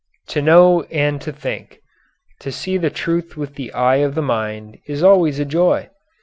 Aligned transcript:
"To 0.29 0.41
know 0.41 0.81
and 0.89 1.21
to 1.21 1.31
think, 1.31 1.77
to 2.39 2.51
see 2.51 2.77
the 2.79 2.89
truth 2.89 3.37
with 3.37 3.53
the 3.53 3.71
eye 3.71 3.97
of 3.97 4.15
the 4.15 4.23
mind, 4.23 4.79
is 4.87 5.03
always 5.03 5.37
a 5.37 5.45
joy. 5.45 5.91